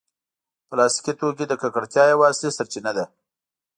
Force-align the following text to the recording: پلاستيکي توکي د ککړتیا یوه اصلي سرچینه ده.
پلاستيکي 0.69 1.13
توکي 1.19 1.45
د 1.47 1.53
ککړتیا 1.61 2.03
یوه 2.13 2.25
اصلي 2.31 2.51
سرچینه 2.57 2.91
ده. 2.97 3.05